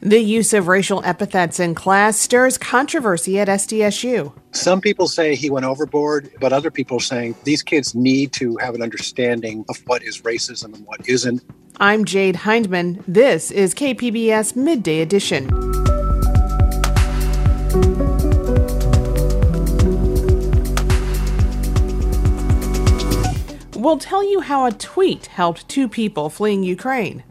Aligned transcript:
The 0.00 0.20
use 0.20 0.52
of 0.52 0.68
racial 0.68 1.02
epithets 1.06 1.58
in 1.58 1.74
class 1.74 2.18
stirs 2.18 2.58
controversy 2.58 3.38
at 3.38 3.48
SDSU. 3.48 4.30
Some 4.52 4.82
people 4.82 5.08
say 5.08 5.34
he 5.34 5.48
went 5.48 5.64
overboard, 5.64 6.30
but 6.38 6.52
other 6.52 6.70
people 6.70 6.98
are 6.98 7.00
saying 7.00 7.34
these 7.44 7.62
kids 7.62 7.94
need 7.94 8.32
to 8.34 8.58
have 8.58 8.74
an 8.74 8.82
understanding 8.82 9.64
of 9.70 9.78
what 9.86 10.02
is 10.02 10.20
racism 10.20 10.74
and 10.74 10.84
what 10.84 11.08
isn't. 11.08 11.42
I'm 11.78 12.04
Jade 12.04 12.36
Hindman. 12.36 13.02
This 13.08 13.50
is 13.50 13.74
KPBS 13.74 14.54
Midday 14.54 15.00
Edition. 15.00 15.48
We'll 23.74 23.98
tell 23.98 24.28
you 24.28 24.40
how 24.40 24.66
a 24.66 24.72
tweet 24.72 25.26
helped 25.26 25.68
two 25.68 25.88
people 25.88 26.28
fleeing 26.28 26.62
Ukraine. 26.62 27.22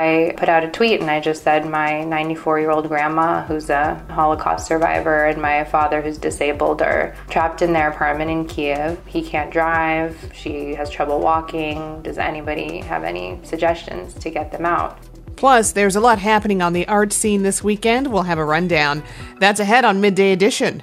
I 0.00 0.32
put 0.38 0.48
out 0.48 0.64
a 0.64 0.68
tweet 0.70 1.02
and 1.02 1.10
I 1.10 1.20
just 1.20 1.42
said 1.42 1.68
my 1.68 2.02
94 2.04 2.60
year 2.60 2.70
old 2.70 2.88
grandma, 2.88 3.42
who's 3.42 3.68
a 3.68 4.02
Holocaust 4.08 4.66
survivor, 4.66 5.26
and 5.26 5.42
my 5.42 5.62
father, 5.64 6.00
who's 6.00 6.16
disabled, 6.16 6.80
are 6.80 7.14
trapped 7.28 7.60
in 7.60 7.74
their 7.74 7.90
apartment 7.90 8.30
in 8.30 8.46
Kiev. 8.46 8.98
He 9.06 9.20
can't 9.20 9.50
drive, 9.50 10.16
she 10.32 10.74
has 10.74 10.88
trouble 10.88 11.20
walking. 11.20 12.00
Does 12.00 12.16
anybody 12.16 12.78
have 12.78 13.04
any 13.04 13.40
suggestions 13.42 14.14
to 14.14 14.30
get 14.30 14.50
them 14.52 14.64
out? 14.64 14.98
Plus, 15.36 15.72
there's 15.72 15.96
a 15.96 16.00
lot 16.00 16.18
happening 16.18 16.62
on 16.62 16.72
the 16.72 16.88
art 16.88 17.12
scene 17.12 17.42
this 17.42 17.62
weekend. 17.62 18.10
We'll 18.10 18.22
have 18.22 18.38
a 18.38 18.44
rundown. 18.44 19.02
That's 19.38 19.60
ahead 19.60 19.84
on 19.84 20.00
Midday 20.00 20.32
Edition. 20.32 20.82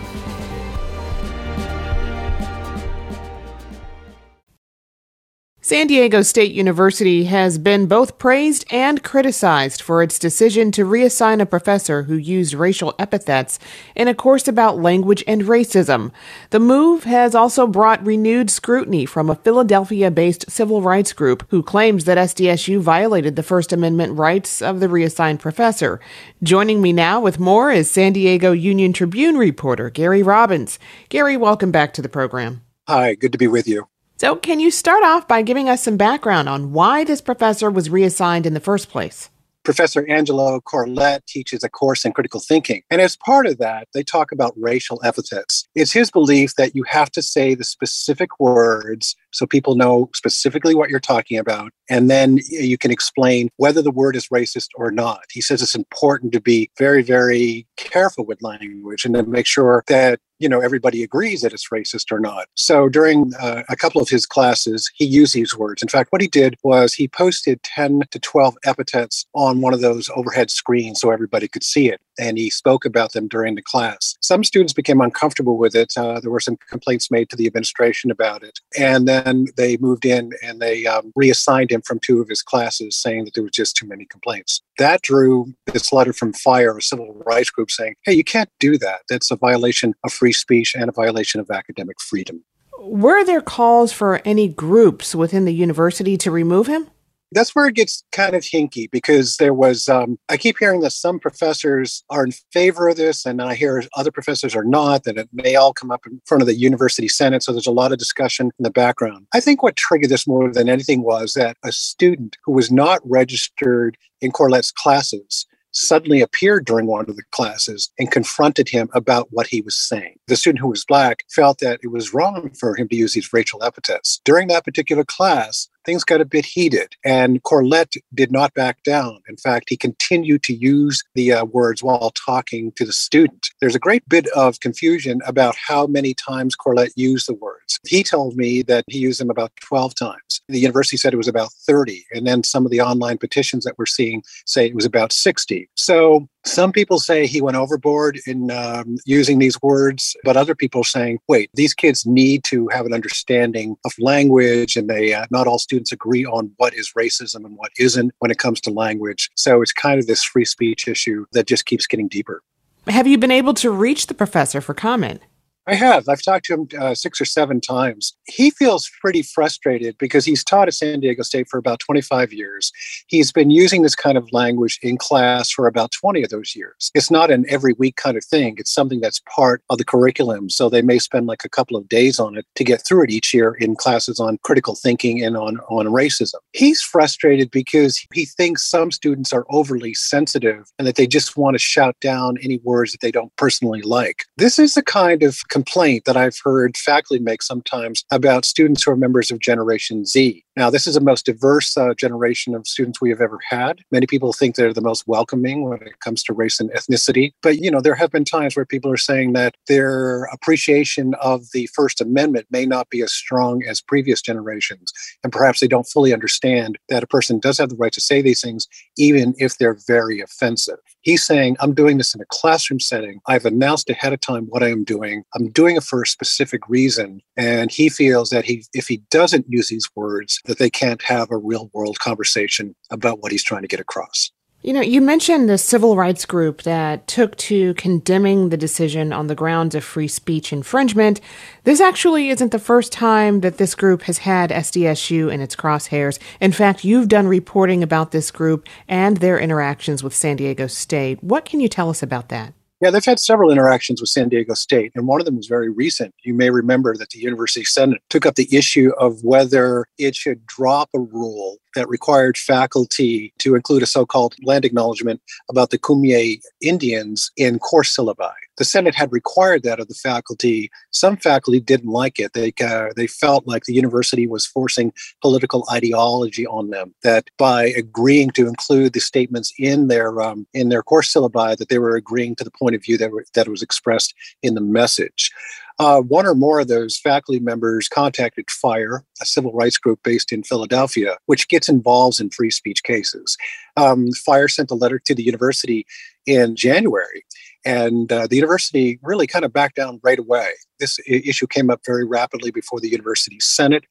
San 5.71 5.87
Diego 5.87 6.21
State 6.21 6.51
University 6.51 7.23
has 7.23 7.57
been 7.57 7.85
both 7.85 8.17
praised 8.17 8.65
and 8.71 9.01
criticized 9.03 9.81
for 9.81 10.03
its 10.03 10.19
decision 10.19 10.69
to 10.73 10.83
reassign 10.83 11.41
a 11.41 11.45
professor 11.45 12.03
who 12.03 12.15
used 12.15 12.53
racial 12.53 12.93
epithets 12.99 13.57
in 13.95 14.09
a 14.09 14.13
course 14.13 14.49
about 14.49 14.81
language 14.81 15.23
and 15.25 15.43
racism. 15.43 16.11
The 16.49 16.59
move 16.59 17.05
has 17.05 17.33
also 17.33 17.67
brought 17.67 18.05
renewed 18.05 18.49
scrutiny 18.49 19.05
from 19.05 19.29
a 19.29 19.35
Philadelphia 19.35 20.11
based 20.11 20.51
civil 20.51 20.81
rights 20.81 21.13
group 21.13 21.47
who 21.51 21.63
claims 21.63 22.03
that 22.03 22.17
SDSU 22.17 22.81
violated 22.81 23.37
the 23.37 23.41
First 23.41 23.71
Amendment 23.71 24.17
rights 24.17 24.61
of 24.61 24.81
the 24.81 24.89
reassigned 24.89 25.39
professor. 25.39 26.01
Joining 26.43 26.81
me 26.81 26.91
now 26.91 27.21
with 27.21 27.39
more 27.39 27.71
is 27.71 27.89
San 27.89 28.11
Diego 28.11 28.51
Union 28.51 28.91
Tribune 28.91 29.37
reporter 29.37 29.89
Gary 29.89 30.21
Robbins. 30.21 30.79
Gary, 31.07 31.37
welcome 31.37 31.71
back 31.71 31.93
to 31.93 32.01
the 32.01 32.09
program. 32.09 32.61
Hi, 32.89 33.15
good 33.15 33.31
to 33.31 33.37
be 33.37 33.47
with 33.47 33.69
you. 33.69 33.87
So, 34.21 34.35
can 34.35 34.59
you 34.59 34.69
start 34.69 35.03
off 35.03 35.27
by 35.27 35.41
giving 35.41 35.67
us 35.67 35.81
some 35.81 35.97
background 35.97 36.47
on 36.47 36.73
why 36.73 37.03
this 37.03 37.21
professor 37.21 37.71
was 37.71 37.89
reassigned 37.89 38.45
in 38.45 38.53
the 38.53 38.59
first 38.59 38.87
place? 38.87 39.31
Professor 39.63 40.07
Angelo 40.07 40.59
Corlett 40.59 41.25
teaches 41.25 41.63
a 41.63 41.69
course 41.69 42.05
in 42.05 42.13
critical 42.13 42.39
thinking. 42.39 42.83
And 42.91 43.01
as 43.01 43.15
part 43.15 43.47
of 43.47 43.57
that, 43.57 43.87
they 43.95 44.03
talk 44.03 44.31
about 44.31 44.53
racial 44.55 45.01
epithets. 45.03 45.67
It's 45.73 45.91
his 45.91 46.11
belief 46.11 46.53
that 46.57 46.75
you 46.75 46.83
have 46.83 47.09
to 47.13 47.23
say 47.23 47.55
the 47.55 47.63
specific 47.63 48.39
words 48.39 49.15
so 49.31 49.45
people 49.45 49.75
know 49.75 50.09
specifically 50.13 50.75
what 50.75 50.89
you're 50.89 50.99
talking 50.99 51.37
about. 51.37 51.71
And 51.89 52.09
then 52.09 52.39
you 52.49 52.77
can 52.77 52.91
explain 52.91 53.49
whether 53.57 53.81
the 53.81 53.91
word 53.91 54.15
is 54.15 54.29
racist 54.29 54.69
or 54.75 54.91
not. 54.91 55.23
He 55.31 55.41
says 55.41 55.61
it's 55.61 55.75
important 55.75 56.31
to 56.33 56.41
be 56.41 56.69
very, 56.77 57.01
very 57.01 57.67
careful 57.77 58.25
with 58.25 58.41
language 58.41 59.05
and 59.05 59.13
to 59.15 59.23
make 59.23 59.45
sure 59.45 59.83
that 59.87 60.19
you 60.41 60.49
know 60.49 60.59
everybody 60.59 61.03
agrees 61.03 61.41
that 61.41 61.53
it's 61.53 61.69
racist 61.69 62.11
or 62.11 62.19
not. 62.19 62.47
So 62.55 62.89
during 62.89 63.31
uh, 63.39 63.61
a 63.69 63.75
couple 63.75 64.01
of 64.01 64.09
his 64.09 64.25
classes 64.25 64.89
he 64.95 65.05
used 65.05 65.35
these 65.35 65.55
words. 65.55 65.83
In 65.83 65.87
fact 65.87 66.11
what 66.11 66.21
he 66.21 66.27
did 66.27 66.55
was 66.63 66.95
he 66.95 67.07
posted 67.07 67.61
10 67.61 68.01
to 68.09 68.19
12 68.19 68.57
epithets 68.65 69.25
on 69.35 69.61
one 69.61 69.73
of 69.73 69.81
those 69.81 70.09
overhead 70.15 70.49
screens 70.49 70.99
so 70.99 71.11
everybody 71.11 71.47
could 71.47 71.63
see 71.63 71.89
it. 71.89 72.01
And 72.19 72.39
he 72.39 72.49
spoke 72.49 72.85
about 72.85 73.13
them 73.13 73.27
during 73.27 73.53
the 73.53 73.61
class. 73.61 74.17
Some 74.21 74.43
students 74.43 74.73
became 74.73 74.99
uncomfortable 74.99 75.57
with 75.57 75.75
it. 75.75 75.93
Uh, 75.95 76.19
there 76.19 76.31
were 76.31 76.39
some 76.39 76.57
complaints 76.69 77.11
made 77.11 77.29
to 77.29 77.35
the 77.35 77.45
administration 77.45 78.09
about 78.09 78.43
it. 78.43 78.59
And 78.77 79.07
then 79.07 79.20
they 79.57 79.77
moved 79.77 80.05
in 80.05 80.31
and 80.43 80.61
they 80.61 80.85
um, 80.85 81.11
reassigned 81.15 81.71
him 81.71 81.81
from 81.81 81.99
two 81.99 82.21
of 82.21 82.27
his 82.27 82.41
classes 82.41 82.97
saying 82.97 83.25
that 83.25 83.33
there 83.33 83.43
was 83.43 83.51
just 83.51 83.75
too 83.75 83.87
many 83.87 84.05
complaints 84.05 84.61
that 84.77 85.01
drew 85.01 85.53
this 85.67 85.91
letter 85.93 86.13
from 86.13 86.33
fire 86.33 86.77
a 86.77 86.81
civil 86.81 87.13
rights 87.25 87.49
group 87.49 87.69
saying 87.71 87.95
hey 88.03 88.13
you 88.13 88.23
can't 88.23 88.49
do 88.59 88.77
that 88.77 89.01
that's 89.09 89.31
a 89.31 89.35
violation 89.35 89.93
of 90.03 90.11
free 90.11 90.33
speech 90.33 90.75
and 90.75 90.89
a 90.89 90.91
violation 90.91 91.39
of 91.39 91.49
academic 91.49 91.99
freedom. 91.99 92.43
Were 92.79 93.23
there 93.23 93.41
calls 93.41 93.93
for 93.93 94.21
any 94.25 94.47
groups 94.47 95.13
within 95.13 95.45
the 95.45 95.53
university 95.53 96.17
to 96.17 96.31
remove 96.31 96.67
him? 96.67 96.89
That's 97.31 97.55
where 97.55 97.67
it 97.67 97.75
gets 97.75 98.03
kind 98.11 98.35
of 98.35 98.43
hinky 98.43 98.89
because 98.91 99.37
there 99.37 99.53
was, 99.53 99.87
um, 99.87 100.17
I 100.29 100.37
keep 100.37 100.57
hearing 100.59 100.81
that 100.81 100.91
some 100.91 101.19
professors 101.19 102.03
are 102.09 102.25
in 102.25 102.33
favor 102.51 102.89
of 102.89 102.97
this, 102.97 103.25
and 103.25 103.41
I 103.41 103.55
hear 103.55 103.83
other 103.95 104.11
professors 104.11 104.55
are 104.55 104.65
not, 104.65 105.03
that 105.03 105.17
it 105.17 105.29
may 105.31 105.55
all 105.55 105.73
come 105.73 105.91
up 105.91 106.05
in 106.05 106.21
front 106.25 106.41
of 106.41 106.47
the 106.47 106.55
university 106.55 107.07
senate. 107.07 107.43
So 107.43 107.51
there's 107.51 107.67
a 107.67 107.71
lot 107.71 107.91
of 107.91 107.99
discussion 107.99 108.51
in 108.59 108.63
the 108.63 108.69
background. 108.71 109.27
I 109.33 109.39
think 109.39 109.63
what 109.63 109.75
triggered 109.75 110.09
this 110.09 110.27
more 110.27 110.51
than 110.51 110.69
anything 110.69 111.03
was 111.03 111.33
that 111.33 111.57
a 111.63 111.71
student 111.71 112.37
who 112.43 112.51
was 112.51 112.71
not 112.71 112.99
registered 113.05 113.97
in 114.19 114.31
Corlett's 114.31 114.71
classes 114.71 115.45
suddenly 115.73 116.21
appeared 116.21 116.65
during 116.65 116.85
one 116.85 117.09
of 117.09 117.15
the 117.15 117.23
classes 117.31 117.91
and 117.97 118.11
confronted 118.11 118.67
him 118.69 118.89
about 118.93 119.27
what 119.31 119.47
he 119.47 119.61
was 119.61 119.75
saying. 119.75 120.15
The 120.27 120.35
student 120.35 120.59
who 120.59 120.69
was 120.69 120.85
black 120.85 121.23
felt 121.29 121.59
that 121.59 121.79
it 121.81 121.87
was 121.87 122.13
wrong 122.13 122.51
for 122.59 122.75
him 122.75 122.89
to 122.89 122.95
use 122.95 123.13
these 123.13 123.31
racial 123.31 123.63
epithets. 123.63 124.21
During 124.25 124.47
that 124.49 124.65
particular 124.65 125.03
class, 125.03 125.69
things 125.85 126.03
got 126.03 126.21
a 126.21 126.25
bit 126.25 126.45
heated, 126.45 126.95
and 127.03 127.41
Corlett 127.43 127.97
did 128.13 128.31
not 128.31 128.53
back 128.53 128.83
down. 128.83 129.21
In 129.27 129.37
fact, 129.37 129.69
he 129.69 129.77
continued 129.77 130.43
to 130.43 130.53
use 130.53 131.03
the 131.15 131.33
uh, 131.33 131.45
words 131.45 131.83
while 131.83 132.11
talking 132.11 132.71
to 132.73 132.85
the 132.85 132.93
student. 132.93 133.49
There's 133.59 133.75
a 133.75 133.79
great 133.79 134.07
bit 134.07 134.27
of 134.35 134.59
confusion 134.59 135.21
about 135.25 135.55
how 135.55 135.87
many 135.87 136.13
times 136.13 136.55
Corlett 136.55 136.91
used 136.95 137.27
the 137.27 137.33
words. 137.33 137.79
He 137.85 138.03
told 138.03 138.35
me 138.35 138.61
that 138.63 138.85
he 138.87 138.99
used 138.99 139.19
them 139.19 139.29
about 139.29 139.51
12 139.61 139.95
times. 139.95 140.41
The 140.47 140.59
university 140.59 140.97
said 140.97 141.13
it 141.13 141.17
was 141.17 141.27
about 141.27 141.51
30, 141.51 142.05
and 142.11 142.27
then 142.27 142.43
some 142.43 142.65
of 142.65 142.71
the 142.71 142.81
online 142.81 143.17
petitions 143.17 143.63
that 143.65 143.77
we're 143.77 143.85
seeing 143.85 144.23
say 144.45 144.67
it 144.67 144.75
was 144.75 144.85
about 144.85 145.11
60. 145.11 145.69
So 145.75 146.27
some 146.45 146.71
people 146.71 146.99
say 146.99 147.27
he 147.27 147.41
went 147.41 147.57
overboard 147.57 148.19
in 148.25 148.51
um, 148.51 148.97
using 149.05 149.39
these 149.39 149.61
words, 149.61 150.15
but 150.23 150.37
other 150.37 150.55
people 150.55 150.81
are 150.81 150.85
saying, 150.85 151.19
wait, 151.27 151.49
these 151.53 151.73
kids 151.73 152.05
need 152.05 152.43
to 152.45 152.67
have 152.69 152.85
an 152.85 152.93
understanding 152.93 153.75
of 153.85 153.93
language, 153.99 154.75
and 154.75 154.89
they 154.89 155.13
uh, 155.13 155.25
not 155.29 155.47
all 155.47 155.59
students 155.59 155.91
agree 155.91 156.25
on 156.25 156.51
what 156.57 156.73
is 156.73 156.93
racism 156.97 157.45
and 157.45 157.57
what 157.57 157.71
isn't 157.77 158.11
when 158.19 158.31
it 158.31 158.39
comes 158.39 158.59
to 158.61 158.71
language. 158.71 159.29
So 159.35 159.61
it's 159.61 159.71
kind 159.73 159.99
of 159.99 160.07
this 160.07 160.23
free 160.23 160.45
speech 160.45 160.87
issue 160.87 161.25
that 161.33 161.47
just 161.47 161.65
keeps 161.65 161.87
getting 161.87 162.07
deeper. 162.07 162.41
Have 162.87 163.05
you 163.05 163.17
been 163.17 163.31
able 163.31 163.53
to 163.55 163.69
reach 163.69 164.07
the 164.07 164.13
professor 164.15 164.59
for 164.59 164.73
comment? 164.73 165.21
I 165.67 165.75
have. 165.75 166.09
I've 166.09 166.23
talked 166.23 166.45
to 166.45 166.53
him 166.53 166.67
uh, 166.79 166.95
six 166.95 167.21
or 167.21 167.25
seven 167.25 167.61
times. 167.61 168.17
He 168.25 168.49
feels 168.49 168.89
pretty 168.99 169.21
frustrated 169.21 169.95
because 169.99 170.25
he's 170.25 170.43
taught 170.43 170.67
at 170.67 170.73
San 170.73 170.99
Diego 170.99 171.21
State 171.21 171.47
for 171.49 171.59
about 171.59 171.79
25 171.79 172.33
years. 172.33 172.71
He's 173.07 173.31
been 173.31 173.51
using 173.51 173.83
this 173.83 173.93
kind 173.93 174.17
of 174.17 174.27
language 174.31 174.79
in 174.81 174.97
class 174.97 175.51
for 175.51 175.67
about 175.67 175.91
20 175.91 176.23
of 176.23 176.29
those 176.29 176.55
years. 176.55 176.89
It's 176.95 177.11
not 177.11 177.29
an 177.29 177.45
every 177.47 177.73
week 177.73 177.95
kind 177.95 178.17
of 178.17 178.25
thing, 178.25 178.55
it's 178.57 178.73
something 178.73 179.01
that's 179.01 179.21
part 179.33 179.61
of 179.69 179.77
the 179.77 179.85
curriculum. 179.85 180.49
So 180.49 180.67
they 180.67 180.81
may 180.81 180.97
spend 180.97 181.27
like 181.27 181.45
a 181.45 181.49
couple 181.49 181.77
of 181.77 181.87
days 181.87 182.19
on 182.19 182.37
it 182.37 182.45
to 182.55 182.63
get 182.63 182.83
through 182.83 183.03
it 183.03 183.11
each 183.11 183.31
year 183.31 183.53
in 183.59 183.75
classes 183.75 184.19
on 184.19 184.39
critical 184.43 184.73
thinking 184.73 185.23
and 185.23 185.37
on, 185.37 185.59
on 185.69 185.85
racism. 185.85 186.39
He's 186.53 186.81
frustrated 186.81 187.51
because 187.51 188.03
he 188.13 188.25
thinks 188.25 188.67
some 188.67 188.89
students 188.89 189.31
are 189.31 189.45
overly 189.51 189.93
sensitive 189.93 190.65
and 190.79 190.87
that 190.87 190.95
they 190.95 191.05
just 191.05 191.37
want 191.37 191.53
to 191.53 191.59
shout 191.59 191.95
down 192.01 192.37
any 192.43 192.59
words 192.63 192.93
that 192.93 193.01
they 193.01 193.11
don't 193.11 193.35
personally 193.35 193.83
like. 193.83 194.23
This 194.37 194.57
is 194.57 194.73
the 194.73 194.83
kind 194.83 195.21
of 195.21 195.37
complaint 195.51 196.05
that 196.05 196.17
I've 196.17 196.39
heard 196.43 196.75
faculty 196.77 197.21
make 197.21 197.43
sometimes 197.43 198.03
about 198.11 198.45
students 198.45 198.83
who 198.83 198.91
are 198.91 198.95
members 198.95 199.29
of 199.29 199.39
Generation 199.39 200.05
Z. 200.05 200.43
Now, 200.57 200.69
this 200.69 200.85
is 200.85 200.95
the 200.95 201.01
most 201.01 201.25
diverse 201.25 201.77
uh, 201.77 201.93
generation 201.93 202.53
of 202.55 202.67
students 202.67 202.99
we 202.99 203.09
have 203.09 203.21
ever 203.21 203.39
had. 203.49 203.79
Many 203.89 204.05
people 204.05 204.33
think 204.33 204.55
they're 204.55 204.73
the 204.73 204.81
most 204.81 205.07
welcoming 205.07 205.69
when 205.69 205.81
it 205.81 205.99
comes 206.01 206.23
to 206.23 206.33
race 206.33 206.59
and 206.59 206.69
ethnicity. 206.71 207.31
But, 207.41 207.59
you 207.59 207.71
know, 207.71 207.79
there 207.79 207.95
have 207.95 208.11
been 208.11 208.25
times 208.25 208.55
where 208.55 208.65
people 208.65 208.91
are 208.91 208.97
saying 208.97 209.31
that 209.33 209.55
their 209.67 210.25
appreciation 210.25 211.13
of 211.21 211.45
the 211.53 211.67
First 211.67 212.01
Amendment 212.01 212.47
may 212.51 212.65
not 212.65 212.89
be 212.89 213.01
as 213.01 213.13
strong 213.13 213.63
as 213.63 213.79
previous 213.79 214.21
generations. 214.21 214.91
And 215.23 215.31
perhaps 215.31 215.61
they 215.61 215.67
don't 215.67 215.87
fully 215.87 216.13
understand 216.13 216.77
that 216.89 217.03
a 217.03 217.07
person 217.07 217.39
does 217.39 217.57
have 217.57 217.69
the 217.69 217.77
right 217.77 217.93
to 217.93 218.01
say 218.01 218.21
these 218.21 218.41
things, 218.41 218.67
even 218.97 219.33
if 219.37 219.57
they're 219.57 219.79
very 219.87 220.19
offensive. 220.19 220.79
He's 220.99 221.25
saying, 221.25 221.55
I'm 221.61 221.73
doing 221.73 221.97
this 221.97 222.13
in 222.13 222.21
a 222.21 222.25
classroom 222.25 222.79
setting. 222.79 223.21
I've 223.27 223.45
announced 223.45 223.89
ahead 223.89 224.13
of 224.13 224.19
time 224.19 224.47
what 224.49 224.63
I 224.63 224.69
am 224.69 224.83
doing. 224.83 225.23
I'm 225.33 225.49
doing 225.49 225.77
it 225.77 225.83
for 225.83 226.01
a 226.01 226.07
specific 226.07 226.67
reason. 226.67 227.21
And 227.37 227.71
he 227.71 227.87
feels 227.87 228.29
that 228.31 228.45
he, 228.45 228.65
if 228.73 228.87
he 228.87 228.97
doesn't 229.09 229.45
use 229.47 229.69
these 229.69 229.89
words, 229.95 230.40
that 230.45 230.57
they 230.57 230.69
can't 230.69 231.01
have 231.03 231.31
a 231.31 231.37
real 231.37 231.69
world 231.73 231.99
conversation 231.99 232.75
about 232.89 233.19
what 233.19 233.31
he's 233.31 233.43
trying 233.43 233.61
to 233.61 233.67
get 233.67 233.79
across. 233.79 234.31
You 234.63 234.73
know, 234.73 234.81
you 234.81 235.01
mentioned 235.01 235.49
the 235.49 235.57
civil 235.57 235.97
rights 235.97 236.23
group 236.23 236.61
that 236.63 237.07
took 237.07 237.35
to 237.37 237.73
condemning 237.73 238.49
the 238.49 238.57
decision 238.57 239.11
on 239.11 239.25
the 239.25 239.33
grounds 239.33 239.73
of 239.73 239.83
free 239.83 240.07
speech 240.07 240.53
infringement. 240.53 241.19
This 241.63 241.81
actually 241.81 242.29
isn't 242.29 242.51
the 242.51 242.59
first 242.59 242.91
time 242.91 243.39
that 243.39 243.57
this 243.57 243.73
group 243.73 244.03
has 244.03 244.19
had 244.19 244.51
SDSU 244.51 245.33
in 245.33 245.41
its 245.41 245.55
crosshairs. 245.55 246.19
In 246.39 246.51
fact, 246.51 246.83
you've 246.83 247.07
done 247.07 247.27
reporting 247.27 247.81
about 247.81 248.11
this 248.11 248.29
group 248.29 248.67
and 248.87 249.17
their 249.17 249.39
interactions 249.39 250.03
with 250.03 250.13
San 250.13 250.35
Diego 250.35 250.67
State. 250.67 251.23
What 251.23 251.43
can 251.43 251.59
you 251.59 251.67
tell 251.67 251.89
us 251.89 252.03
about 252.03 252.29
that? 252.29 252.53
Yeah, 252.81 252.89
they've 252.89 253.05
had 253.05 253.19
several 253.19 253.51
interactions 253.51 254.01
with 254.01 254.09
San 254.09 254.29
Diego 254.29 254.55
State, 254.55 254.91
and 254.95 255.07
one 255.07 255.21
of 255.21 255.25
them 255.25 255.37
was 255.37 255.45
very 255.45 255.69
recent. 255.69 256.15
You 256.23 256.33
may 256.33 256.49
remember 256.49 256.95
that 256.97 257.11
the 257.11 257.19
University 257.19 257.63
Senate 257.63 258.01
took 258.09 258.25
up 258.25 258.35
the 258.35 258.47
issue 258.55 258.91
of 258.97 259.23
whether 259.23 259.85
it 259.99 260.15
should 260.15 260.43
drop 260.47 260.89
a 260.95 260.99
rule 260.99 261.57
that 261.75 261.87
required 261.87 262.37
faculty 262.37 263.33
to 263.37 263.53
include 263.53 263.83
a 263.83 263.85
so 263.85 264.05
called 264.05 264.33
land 264.41 264.65
acknowledgement 264.65 265.21
about 265.47 265.69
the 265.69 265.77
Kumeyaay 265.77 266.41
Indians 266.59 267.31
in 267.37 267.59
course 267.59 267.95
syllabi. 267.95 268.33
The 268.61 268.65
Senate 268.65 268.93
had 268.93 269.11
required 269.11 269.63
that 269.63 269.79
of 269.79 269.87
the 269.87 269.95
faculty. 269.95 270.69
Some 270.91 271.17
faculty 271.17 271.59
didn't 271.59 271.89
like 271.89 272.19
it. 272.19 272.33
They, 272.33 272.53
uh, 272.63 272.89
they 272.95 273.07
felt 273.07 273.47
like 273.47 273.63
the 273.63 273.73
university 273.73 274.27
was 274.27 274.45
forcing 274.45 274.93
political 275.19 275.65
ideology 275.71 276.45
on 276.45 276.69
them, 276.69 276.93
that 277.01 277.31
by 277.39 277.69
agreeing 277.69 278.29
to 278.35 278.45
include 278.45 278.93
the 278.93 278.99
statements 278.99 279.51
in 279.57 279.87
their, 279.87 280.21
um, 280.21 280.45
in 280.53 280.69
their 280.69 280.83
course 280.83 281.11
syllabi, 281.11 281.57
that 281.57 281.69
they 281.69 281.79
were 281.79 281.95
agreeing 281.95 282.35
to 282.35 282.43
the 282.43 282.51
point 282.51 282.75
of 282.75 282.83
view 282.83 282.99
that, 282.99 283.09
were, 283.09 283.25
that 283.33 283.47
was 283.47 283.63
expressed 283.63 284.13
in 284.43 284.53
the 284.53 284.61
message. 284.61 285.31
Uh, 285.79 285.99
one 285.99 286.27
or 286.27 286.35
more 286.35 286.59
of 286.59 286.67
those 286.67 286.99
faculty 286.99 287.39
members 287.39 287.89
contacted 287.89 288.47
FIRE, 288.51 289.03
a 289.19 289.25
civil 289.25 289.53
rights 289.53 289.79
group 289.79 289.99
based 290.03 290.31
in 290.31 290.43
Philadelphia, 290.43 291.17
which 291.25 291.47
gets 291.47 291.67
involved 291.67 292.21
in 292.21 292.29
free 292.29 292.51
speech 292.51 292.83
cases. 292.83 293.35
Um, 293.75 294.11
FIRE 294.11 294.47
sent 294.47 294.69
a 294.69 294.75
letter 294.75 294.99
to 294.99 295.15
the 295.15 295.23
university 295.23 295.87
in 296.27 296.55
January, 296.55 297.25
and 297.65 298.11
uh, 298.11 298.27
the 298.27 298.35
university 298.35 298.99
really 299.01 299.27
kind 299.27 299.45
of 299.45 299.53
backed 299.53 299.75
down 299.75 299.99
right 300.03 300.19
away. 300.19 300.49
This 300.79 300.99
issue 301.07 301.47
came 301.47 301.69
up 301.69 301.81
very 301.85 302.05
rapidly 302.05 302.51
before 302.51 302.79
the 302.79 302.89
university 302.89 303.39
senate. 303.39 303.85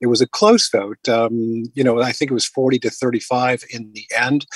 It 0.00 0.06
was 0.06 0.20
a 0.20 0.28
close 0.28 0.68
vote. 0.68 1.08
Um, 1.08 1.64
you 1.74 1.82
know, 1.82 2.00
I 2.00 2.12
think 2.12 2.30
it 2.30 2.34
was 2.34 2.44
40 2.44 2.78
to 2.80 2.90
35 2.90 3.64
in 3.70 3.90
the 3.94 4.04
end. 4.16 4.46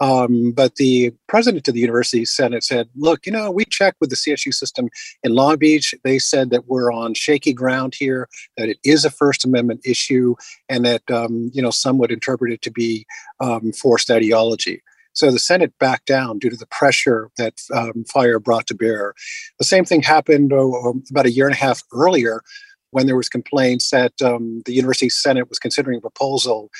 Um, 0.00 0.52
but 0.52 0.76
the 0.76 1.12
president 1.28 1.68
of 1.68 1.74
the 1.74 1.80
university 1.80 2.24
senate 2.24 2.64
said, 2.64 2.88
look, 2.96 3.24
you 3.24 3.32
know, 3.32 3.50
we 3.50 3.64
checked 3.64 3.98
with 4.00 4.10
the 4.10 4.16
CSU 4.16 4.52
system 4.52 4.88
in 5.22 5.34
Long 5.34 5.56
Beach. 5.56 5.94
They 6.04 6.18
said 6.18 6.50
that 6.50 6.66
we're 6.66 6.92
on 6.92 7.14
shaky 7.14 7.52
ground 7.52 7.94
here, 7.96 8.28
that 8.56 8.68
it 8.68 8.78
is 8.84 9.04
a 9.04 9.10
First 9.10 9.44
Amendment 9.44 9.80
issue, 9.84 10.34
and 10.68 10.84
that, 10.84 11.08
um, 11.10 11.50
you 11.52 11.62
know, 11.62 11.70
some 11.70 11.98
would 11.98 12.12
interpret 12.12 12.52
it 12.52 12.62
to 12.62 12.70
be 12.70 13.06
um, 13.40 13.72
forced 13.72 14.10
ideology. 14.10 14.82
So 15.18 15.32
the 15.32 15.40
Senate 15.40 15.74
backed 15.80 16.06
down 16.06 16.38
due 16.38 16.48
to 16.48 16.56
the 16.56 16.66
pressure 16.66 17.28
that 17.38 17.60
um, 17.74 18.04
fire 18.04 18.38
brought 18.38 18.68
to 18.68 18.74
bear. 18.74 19.14
The 19.58 19.64
same 19.64 19.84
thing 19.84 20.00
happened 20.00 20.52
uh, 20.52 20.92
about 21.10 21.26
a 21.26 21.32
year 21.32 21.46
and 21.46 21.56
a 21.56 21.58
half 21.58 21.82
earlier 21.92 22.42
when 22.90 23.06
there 23.06 23.16
was 23.16 23.28
complaints 23.28 23.90
that 23.90 24.12
um, 24.22 24.62
the 24.64 24.72
university 24.72 25.10
senate 25.10 25.48
was 25.48 25.58
considering 25.58 25.98
a 25.98 26.00
proposal 26.00 26.70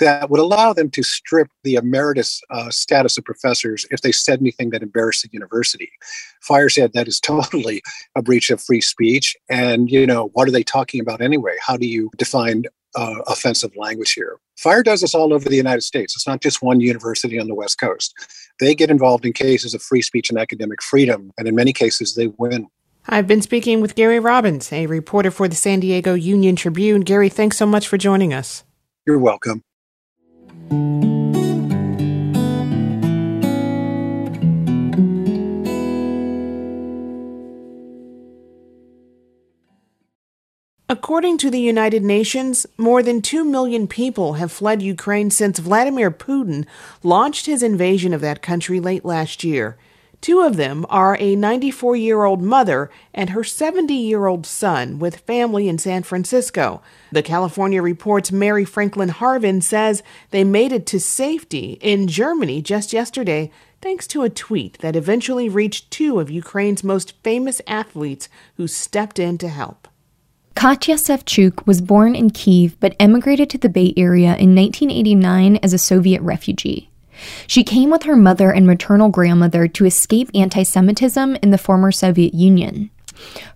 that 0.00 0.30
would 0.30 0.40
allow 0.40 0.72
them 0.72 0.90
to 0.90 1.02
strip 1.02 1.48
the 1.64 1.74
emeritus 1.74 2.40
uh, 2.50 2.70
status 2.70 3.18
of 3.18 3.26
professors 3.26 3.84
if 3.90 4.00
they 4.00 4.10
said 4.10 4.40
anything 4.40 4.70
that 4.70 4.82
embarrassed 4.82 5.22
the 5.22 5.28
university. 5.30 5.92
Fire 6.40 6.70
said 6.70 6.94
that 6.94 7.06
is 7.06 7.20
totally 7.32 7.82
a 8.16 8.22
breach 8.22 8.48
of 8.48 8.60
free 8.62 8.80
speech. 8.80 9.36
And, 9.50 9.90
you 9.90 10.06
know, 10.06 10.30
what 10.32 10.48
are 10.48 10.52
they 10.52 10.64
talking 10.64 10.98
about 10.98 11.20
anyway? 11.20 11.56
How 11.60 11.76
do 11.76 11.86
you 11.86 12.10
define 12.16 12.64
uh, 12.94 13.16
offensive 13.26 13.74
language 13.76 14.12
here? 14.12 14.38
Fire 14.56 14.82
does 14.82 15.00
this 15.00 15.14
all 15.14 15.32
over 15.32 15.48
the 15.48 15.56
United 15.56 15.82
States. 15.82 16.14
It's 16.14 16.26
not 16.26 16.40
just 16.40 16.62
one 16.62 16.80
university 16.80 17.38
on 17.38 17.48
the 17.48 17.54
West 17.54 17.78
Coast. 17.78 18.14
They 18.60 18.74
get 18.74 18.90
involved 18.90 19.24
in 19.24 19.32
cases 19.32 19.74
of 19.74 19.82
free 19.82 20.02
speech 20.02 20.30
and 20.30 20.38
academic 20.38 20.82
freedom, 20.82 21.32
and 21.38 21.48
in 21.48 21.54
many 21.54 21.72
cases, 21.72 22.14
they 22.14 22.28
win. 22.38 22.68
I've 23.08 23.26
been 23.26 23.42
speaking 23.42 23.80
with 23.80 23.96
Gary 23.96 24.20
Robbins, 24.20 24.72
a 24.72 24.86
reporter 24.86 25.30
for 25.30 25.48
the 25.48 25.56
San 25.56 25.80
Diego 25.80 26.14
Union 26.14 26.54
Tribune. 26.54 27.00
Gary, 27.00 27.28
thanks 27.28 27.56
so 27.56 27.66
much 27.66 27.88
for 27.88 27.98
joining 27.98 28.32
us. 28.32 28.62
You're 29.04 29.18
welcome. 29.18 29.62
According 40.92 41.38
to 41.38 41.50
the 41.50 41.58
United 41.58 42.02
Nations, 42.02 42.66
more 42.76 43.02
than 43.02 43.22
2 43.22 43.46
million 43.46 43.88
people 43.88 44.34
have 44.34 44.52
fled 44.52 44.82
Ukraine 44.82 45.30
since 45.30 45.58
Vladimir 45.58 46.10
Putin 46.10 46.66
launched 47.02 47.46
his 47.46 47.62
invasion 47.62 48.12
of 48.12 48.20
that 48.20 48.42
country 48.42 48.78
late 48.78 49.02
last 49.02 49.42
year. 49.42 49.78
Two 50.20 50.42
of 50.42 50.56
them 50.56 50.84
are 50.90 51.16
a 51.18 51.34
94 51.34 51.96
year 51.96 52.24
old 52.24 52.42
mother 52.42 52.90
and 53.14 53.30
her 53.30 53.42
70 53.42 53.94
year 53.94 54.26
old 54.26 54.44
son 54.44 54.98
with 54.98 55.20
family 55.20 55.66
in 55.66 55.78
San 55.78 56.02
Francisco. 56.02 56.82
The 57.10 57.22
California 57.22 57.80
Report's 57.80 58.30
Mary 58.30 58.66
Franklin 58.66 59.08
Harvin 59.08 59.62
says 59.62 60.02
they 60.28 60.44
made 60.44 60.72
it 60.72 60.84
to 60.88 61.00
safety 61.00 61.78
in 61.80 62.06
Germany 62.06 62.60
just 62.60 62.92
yesterday 62.92 63.50
thanks 63.80 64.06
to 64.08 64.24
a 64.24 64.28
tweet 64.28 64.76
that 64.80 64.94
eventually 64.94 65.48
reached 65.48 65.90
two 65.90 66.20
of 66.20 66.30
Ukraine's 66.30 66.84
most 66.84 67.14
famous 67.22 67.62
athletes 67.66 68.28
who 68.58 68.66
stepped 68.66 69.18
in 69.18 69.38
to 69.38 69.48
help. 69.48 69.88
Katya 70.54 70.96
Savchuk 70.96 71.66
was 71.66 71.80
born 71.80 72.14
in 72.14 72.30
Kiev 72.30 72.78
but 72.78 72.94
emigrated 73.00 73.50
to 73.50 73.58
the 73.58 73.68
Bay 73.68 73.94
Area 73.96 74.36
in 74.36 74.54
1989 74.54 75.56
as 75.56 75.72
a 75.72 75.78
Soviet 75.78 76.20
refugee. 76.22 76.90
She 77.46 77.64
came 77.64 77.90
with 77.90 78.04
her 78.04 78.16
mother 78.16 78.50
and 78.50 78.66
maternal 78.66 79.08
grandmother 79.08 79.68
to 79.68 79.86
escape 79.86 80.30
anti 80.34 80.62
Semitism 80.62 81.36
in 81.36 81.50
the 81.50 81.58
former 81.58 81.92
Soviet 81.92 82.34
Union. 82.34 82.90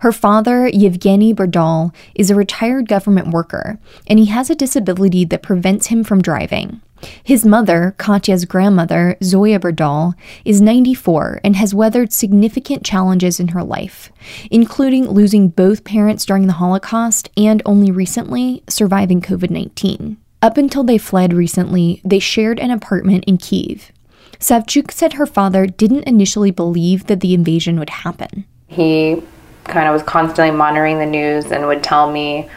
Her 0.00 0.12
father, 0.12 0.68
Yevgeny 0.68 1.32
Burdal, 1.34 1.92
is 2.14 2.30
a 2.30 2.34
retired 2.34 2.88
government 2.88 3.28
worker, 3.28 3.78
and 4.06 4.18
he 4.18 4.26
has 4.26 4.50
a 4.50 4.54
disability 4.54 5.24
that 5.24 5.42
prevents 5.42 5.88
him 5.88 6.04
from 6.04 6.22
driving. 6.22 6.80
His 7.22 7.44
mother, 7.44 7.94
Katya's 7.98 8.44
grandmother, 8.44 9.16
Zoya 9.22 9.58
Burdal, 9.58 10.14
is 10.44 10.60
94 10.60 11.40
and 11.44 11.56
has 11.56 11.74
weathered 11.74 12.12
significant 12.12 12.84
challenges 12.84 13.40
in 13.40 13.48
her 13.48 13.62
life, 13.62 14.10
including 14.50 15.08
losing 15.08 15.48
both 15.48 15.84
parents 15.84 16.24
during 16.24 16.46
the 16.46 16.54
Holocaust 16.54 17.28
and 17.36 17.62
only 17.64 17.90
recently 17.90 18.62
surviving 18.68 19.20
COVID 19.20 19.50
19. 19.50 20.16
Up 20.42 20.56
until 20.56 20.84
they 20.84 20.98
fled 20.98 21.32
recently, 21.32 22.00
they 22.04 22.18
shared 22.18 22.60
an 22.60 22.70
apartment 22.70 23.24
in 23.26 23.38
Kiev. 23.38 23.90
Savchuk 24.38 24.90
said 24.90 25.14
her 25.14 25.26
father 25.26 25.66
didn't 25.66 26.04
initially 26.04 26.50
believe 26.50 27.06
that 27.06 27.20
the 27.20 27.34
invasion 27.34 27.78
would 27.78 27.90
happen. 27.90 28.44
He 28.68 29.22
kind 29.64 29.88
of 29.88 29.92
was 29.92 30.02
constantly 30.02 30.56
monitoring 30.56 30.98
the 30.98 31.06
news 31.06 31.46
and 31.46 31.66
would 31.66 31.82
tell 31.82 32.10
me, 32.10 32.48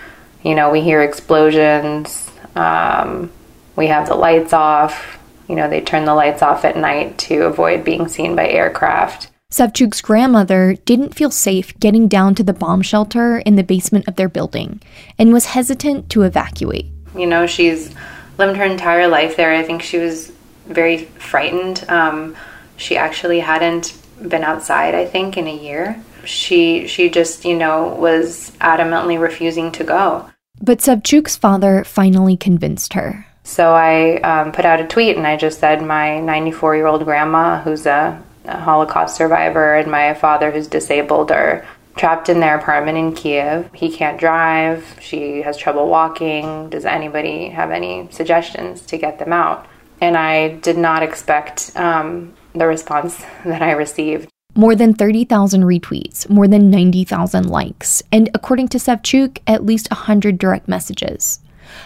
you 0.44 0.56
know, 0.56 0.70
we 0.70 0.82
hear 0.82 1.02
explosions, 1.02 2.30
um, 2.56 3.32
we 3.80 3.88
have 3.88 4.10
the 4.10 4.16
lights 4.16 4.52
off. 4.52 5.18
You 5.48 5.56
know, 5.56 5.70
they 5.70 5.80
turn 5.80 6.04
the 6.04 6.14
lights 6.14 6.42
off 6.42 6.66
at 6.66 6.76
night 6.76 7.18
to 7.20 7.46
avoid 7.46 7.86
being 7.86 8.10
seen 8.10 8.36
by 8.36 8.48
aircraft. 8.48 9.32
Savchuk's 9.52 10.02
grandmother 10.02 10.76
didn't 10.84 11.16
feel 11.16 11.32
safe 11.32 11.74
getting 11.80 12.10
down 12.10 12.36
to 12.36 12.44
the 12.44 12.54
bomb 12.54 12.82
shelter 12.82 13.40
in 13.40 13.56
the 13.56 13.64
basement 13.64 14.08
of 14.08 14.18
their 14.18 14.28
building 14.28 14.82
and 15.18 15.32
was 15.32 15.46
hesitant 15.46 16.10
to 16.10 16.24
evacuate. 16.24 16.88
You 17.16 17.26
know, 17.26 17.48
she's 17.48 17.96
lived 18.38 18.58
her 18.58 18.66
entire 18.66 19.08
life 19.08 19.38
there. 19.38 19.56
I 19.56 19.64
think 19.64 19.82
she 19.82 19.98
was 19.98 20.32
very 20.68 21.06
frightened. 21.06 21.86
Um, 21.90 22.36
she 22.76 22.98
actually 22.98 23.40
hadn't 23.40 23.98
been 24.22 24.44
outside, 24.44 24.94
I 24.94 25.06
think, 25.06 25.38
in 25.38 25.48
a 25.48 25.56
year. 25.56 26.04
She 26.26 26.86
she 26.88 27.10
just, 27.10 27.46
you 27.46 27.56
know, 27.56 27.96
was 27.96 28.52
adamantly 28.60 29.20
refusing 29.20 29.72
to 29.72 29.86
go. 29.86 30.30
But 30.62 30.80
Savchuk's 30.80 31.38
father 31.38 31.86
finally 31.86 32.36
convinced 32.36 32.94
her. 32.94 33.26
So 33.50 33.74
I 33.74 34.18
um, 34.18 34.52
put 34.52 34.64
out 34.64 34.80
a 34.80 34.86
tweet 34.86 35.18
and 35.18 35.26
I 35.26 35.36
just 35.36 35.60
said 35.60 35.82
my 35.82 36.20
94 36.20 36.76
year 36.76 36.86
old 36.86 37.04
grandma, 37.04 37.60
who's 37.60 37.88
a, 37.88 38.22
a, 38.46 38.60
Holocaust 38.60 39.18
survivor, 39.18 39.74
and 39.74 39.90
my 39.90 40.14
father, 40.14 40.52
who's 40.52 40.68
disabled, 40.68 41.32
are 41.32 41.66
trapped 41.96 42.30
in 42.30 42.42
their 42.42 42.60
apartment 42.60 43.00
in 43.00 43.16
Kiev. 43.16 43.68
He 43.74 43.90
can't 43.90 44.20
drive. 44.20 45.00
She 45.02 45.42
has 45.42 45.58
trouble 45.58 45.90
walking. 45.90 46.70
Does 46.70 46.86
anybody 46.86 47.50
have 47.50 47.72
any 47.72 48.08
suggestions 48.12 48.82
to 48.82 49.00
get 49.00 49.18
them 49.18 49.34
out? 49.34 49.66
And 50.00 50.16
I 50.16 50.50
did 50.50 50.78
not 50.78 51.02
expect 51.02 51.72
um, 51.76 52.36
the 52.54 52.68
response 52.68 53.18
that 53.46 53.64
I 53.64 53.72
received. 53.72 54.30
More 54.54 54.76
than 54.76 54.94
30,000 54.94 55.64
retweets, 55.64 56.30
more 56.30 56.48
than 56.48 56.70
90,000 56.70 57.50
likes, 57.50 58.04
and 58.12 58.30
according 58.36 58.68
to 58.68 58.78
Savchuk, 58.78 59.40
at 59.48 59.66
least 59.66 59.90
100 59.90 60.38
direct 60.38 60.68
messages. 60.68 61.40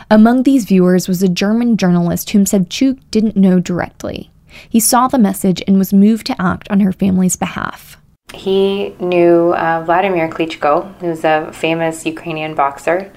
Among 0.10 0.44
these 0.44 0.66
viewers 0.66 1.08
was 1.08 1.24
a 1.24 1.30
German 1.30 1.78
journalist 1.78 2.30
whom 2.30 2.46
Savchuk 2.46 3.00
didn't 3.12 3.36
know 3.36 3.60
directly. 3.60 4.32
He 4.70 4.80
saw 4.80 5.08
the 5.08 5.18
message 5.18 5.64
and 5.68 5.78
was 5.78 5.94
moved 5.94 6.28
to 6.28 6.42
act 6.42 6.70
on 6.70 6.80
her 6.82 6.92
family's 6.92 7.36
behalf. 7.36 7.98
He 8.34 8.96
knew 9.00 9.54
uh, 9.54 9.84
Vladimir 9.86 10.28
Klitschko, 10.30 10.96
who's 11.00 11.24
a 11.24 11.52
famous 11.54 12.06
Ukrainian 12.06 12.56
boxer, 12.56 13.12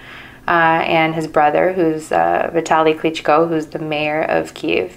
uh, 0.49 0.85
and 0.87 1.15
his 1.15 1.27
brother, 1.27 1.73
who's 1.73 2.13
uh, 2.13 2.51
Vitaly 2.53 2.99
Klitschko, 2.99 3.49
who's 3.49 3.67
the 3.67 3.79
mayor 3.79 4.23
of 4.23 4.55
Kiev. 4.55 4.97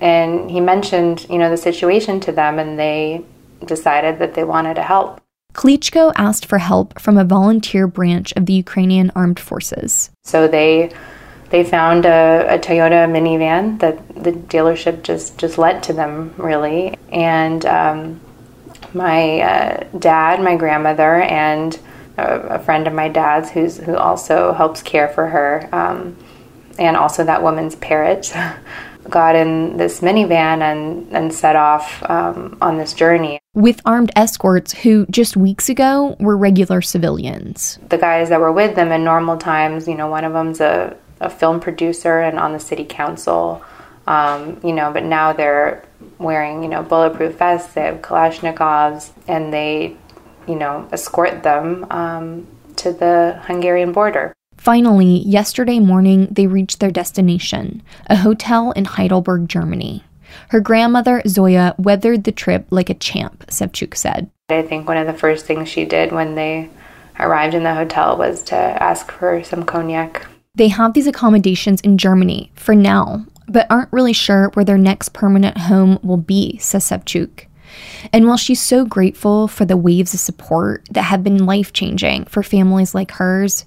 And 0.00 0.50
he 0.50 0.60
mentioned, 0.60 1.26
you 1.30 1.38
know, 1.38 1.48
the 1.48 1.56
situation 1.56 2.18
to 2.20 2.32
them, 2.32 2.58
and 2.58 2.78
they 2.78 3.24
decided 3.64 4.18
that 4.18 4.34
they 4.34 4.44
wanted 4.44 4.74
to 4.74 4.82
help. 4.82 5.21
Klitschko 5.54 6.12
asked 6.16 6.46
for 6.46 6.58
help 6.58 6.98
from 7.00 7.16
a 7.16 7.24
volunteer 7.24 7.86
branch 7.86 8.32
of 8.36 8.46
the 8.46 8.54
Ukrainian 8.54 9.12
armed 9.14 9.38
forces. 9.38 10.10
So 10.22 10.48
they 10.48 10.92
they 11.50 11.64
found 11.64 12.06
a, 12.06 12.46
a, 12.48 12.58
Toyota 12.58 13.06
minivan 13.06 13.78
that 13.80 14.08
the 14.14 14.32
dealership 14.32 15.02
just 15.02 15.36
just 15.36 15.58
lent 15.58 15.84
to 15.84 15.92
them, 15.92 16.32
really. 16.38 16.96
And 17.10 17.66
um, 17.66 18.20
my 18.94 19.40
uh, 19.40 19.84
dad, 19.98 20.40
my 20.40 20.56
grandmother, 20.56 21.20
and 21.20 21.78
a, 22.16 22.40
a, 22.40 22.58
friend 22.58 22.86
of 22.86 22.94
my 22.94 23.08
dad's 23.08 23.50
who's 23.50 23.76
who 23.76 23.96
also 23.96 24.54
helps 24.54 24.80
care 24.80 25.08
for 25.08 25.26
her, 25.28 25.68
um, 25.72 26.16
and 26.78 26.96
also 26.96 27.22
that 27.24 27.42
woman's 27.42 27.76
parrot. 27.76 28.32
got 29.08 29.34
in 29.34 29.76
this 29.76 30.00
minivan 30.00 30.62
and, 30.62 31.10
and 31.12 31.32
set 31.32 31.56
off 31.56 32.02
um, 32.08 32.56
on 32.60 32.78
this 32.78 32.92
journey. 32.92 33.38
With 33.54 33.80
armed 33.84 34.10
escorts 34.16 34.72
who 34.72 35.06
just 35.10 35.36
weeks 35.36 35.68
ago 35.68 36.16
were 36.20 36.36
regular 36.36 36.80
civilians. 36.80 37.78
The 37.88 37.98
guys 37.98 38.28
that 38.30 38.40
were 38.40 38.52
with 38.52 38.74
them 38.74 38.92
in 38.92 39.04
normal 39.04 39.36
times, 39.36 39.86
you 39.86 39.94
know, 39.94 40.08
one 40.08 40.24
of 40.24 40.32
them's 40.32 40.60
a, 40.60 40.96
a 41.20 41.28
film 41.28 41.60
producer 41.60 42.20
and 42.20 42.38
on 42.38 42.52
the 42.52 42.60
city 42.60 42.84
council, 42.84 43.62
um, 44.06 44.60
you 44.64 44.72
know, 44.72 44.92
but 44.92 45.04
now 45.04 45.32
they're 45.32 45.84
wearing, 46.18 46.62
you 46.62 46.68
know, 46.68 46.82
bulletproof 46.82 47.36
vests, 47.36 47.74
they 47.74 47.82
have 47.82 48.00
Kalashnikovs, 48.02 49.10
and 49.28 49.52
they, 49.52 49.96
you 50.48 50.54
know, 50.54 50.88
escort 50.92 51.42
them 51.42 51.86
um, 51.90 52.46
to 52.76 52.92
the 52.92 53.40
Hungarian 53.44 53.92
border. 53.92 54.34
Finally, 54.62 55.24
yesterday 55.26 55.80
morning, 55.80 56.28
they 56.30 56.46
reached 56.46 56.78
their 56.78 56.92
destination, 56.92 57.82
a 58.06 58.14
hotel 58.14 58.70
in 58.70 58.84
Heidelberg, 58.84 59.48
Germany. 59.48 60.04
Her 60.50 60.60
grandmother, 60.60 61.20
Zoya, 61.26 61.74
weathered 61.78 62.22
the 62.22 62.30
trip 62.30 62.66
like 62.70 62.88
a 62.88 62.94
champ, 62.94 63.44
Savchuk 63.48 63.96
said. 63.96 64.30
I 64.50 64.62
think 64.62 64.86
one 64.86 64.98
of 64.98 65.08
the 65.08 65.18
first 65.18 65.46
things 65.46 65.68
she 65.68 65.84
did 65.84 66.12
when 66.12 66.36
they 66.36 66.70
arrived 67.18 67.54
in 67.54 67.64
the 67.64 67.74
hotel 67.74 68.16
was 68.16 68.44
to 68.44 68.54
ask 68.54 69.10
for 69.10 69.42
some 69.42 69.64
cognac. 69.64 70.28
They 70.54 70.68
have 70.68 70.94
these 70.94 71.08
accommodations 71.08 71.80
in 71.80 71.98
Germany 71.98 72.52
for 72.54 72.76
now, 72.76 73.26
but 73.48 73.66
aren't 73.68 73.92
really 73.92 74.12
sure 74.12 74.50
where 74.50 74.64
their 74.64 74.78
next 74.78 75.12
permanent 75.12 75.58
home 75.58 75.98
will 76.04 76.18
be, 76.18 76.56
says 76.58 76.84
Savchuk. 76.84 77.46
And 78.12 78.28
while 78.28 78.36
she's 78.36 78.62
so 78.62 78.84
grateful 78.84 79.48
for 79.48 79.64
the 79.64 79.76
waves 79.76 80.14
of 80.14 80.20
support 80.20 80.86
that 80.92 81.02
have 81.02 81.24
been 81.24 81.46
life 81.46 81.72
changing 81.72 82.26
for 82.26 82.44
families 82.44 82.94
like 82.94 83.10
hers, 83.10 83.64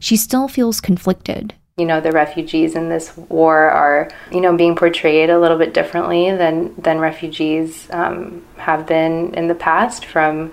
she 0.00 0.16
still 0.16 0.48
feels 0.48 0.80
conflicted. 0.80 1.54
You 1.76 1.86
know, 1.86 2.00
the 2.00 2.10
refugees 2.10 2.74
in 2.74 2.88
this 2.88 3.16
war 3.16 3.70
are, 3.70 4.10
you 4.32 4.40
know, 4.40 4.56
being 4.56 4.74
portrayed 4.74 5.30
a 5.30 5.38
little 5.38 5.58
bit 5.58 5.72
differently 5.74 6.30
than, 6.32 6.74
than 6.76 6.98
refugees 6.98 7.88
um, 7.90 8.44
have 8.56 8.86
been 8.86 9.32
in 9.34 9.46
the 9.46 9.54
past 9.54 10.04
from 10.04 10.52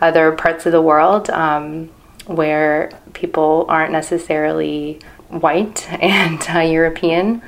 other 0.00 0.32
parts 0.32 0.66
of 0.66 0.72
the 0.72 0.82
world 0.82 1.30
um, 1.30 1.88
where 2.26 2.90
people 3.12 3.66
aren't 3.68 3.92
necessarily 3.92 4.98
white 5.28 5.90
and 6.02 6.44
uh, 6.54 6.60
European. 6.60 7.42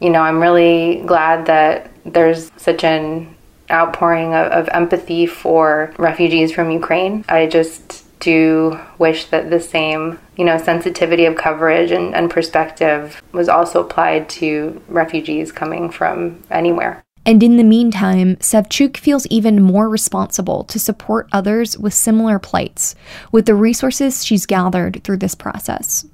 You 0.00 0.10
know, 0.10 0.20
I'm 0.20 0.40
really 0.40 1.02
glad 1.06 1.46
that 1.46 1.90
there's 2.04 2.50
such 2.56 2.84
an 2.84 3.34
outpouring 3.70 4.34
of, 4.34 4.46
of 4.52 4.68
empathy 4.68 5.26
for 5.26 5.92
refugees 5.98 6.52
from 6.52 6.70
Ukraine. 6.70 7.24
I 7.28 7.46
just 7.46 8.04
do 8.20 8.78
wish 8.98 9.26
that 9.26 9.50
the 9.50 9.60
same, 9.60 10.18
you 10.36 10.44
know, 10.44 10.58
sensitivity 10.58 11.24
of 11.24 11.36
coverage 11.36 11.90
and, 11.90 12.14
and 12.14 12.30
perspective 12.30 13.22
was 13.32 13.48
also 13.48 13.82
applied 13.84 14.28
to 14.30 14.80
refugees 14.88 15.52
coming 15.52 15.90
from 15.90 16.42
anywhere. 16.50 17.02
And 17.26 17.42
in 17.42 17.58
the 17.58 17.64
meantime, 17.64 18.36
Savchuk 18.36 18.96
feels 18.96 19.26
even 19.26 19.62
more 19.62 19.88
responsible 19.88 20.64
to 20.64 20.78
support 20.78 21.28
others 21.30 21.76
with 21.76 21.92
similar 21.92 22.38
plights 22.38 22.94
with 23.32 23.44
the 23.44 23.54
resources 23.54 24.24
she's 24.24 24.46
gathered 24.46 25.02
through 25.04 25.18
this 25.18 25.34
process. 25.34 26.06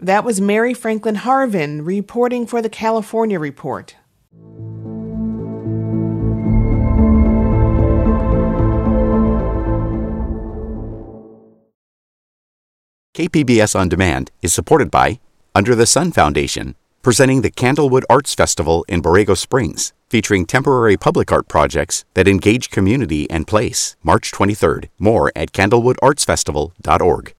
That 0.00 0.24
was 0.24 0.40
Mary 0.40 0.74
Franklin 0.74 1.16
Harvin 1.16 1.84
reporting 1.84 2.46
for 2.46 2.62
the 2.62 2.70
California 2.70 3.38
Report. 3.38 3.96
KPBS 13.18 13.74
On 13.74 13.88
Demand 13.88 14.30
is 14.42 14.54
supported 14.54 14.92
by 14.92 15.18
Under 15.52 15.74
the 15.74 15.86
Sun 15.86 16.12
Foundation, 16.12 16.76
presenting 17.02 17.42
the 17.42 17.50
Candlewood 17.50 18.04
Arts 18.08 18.32
Festival 18.32 18.84
in 18.86 19.02
Borrego 19.02 19.36
Springs, 19.36 19.92
featuring 20.08 20.46
temporary 20.46 20.96
public 20.96 21.32
art 21.32 21.48
projects 21.48 22.04
that 22.14 22.28
engage 22.28 22.70
community 22.70 23.28
and 23.28 23.44
place. 23.44 23.96
March 24.04 24.30
23rd. 24.30 24.88
More 25.00 25.32
at 25.34 25.50
candlewoodartsfestival.org. 25.50 27.34